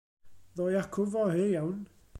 Ddo 0.51 0.65
i 0.73 0.75
acw 0.81 1.03
fory, 1.13 1.43
iawn. 1.57 1.77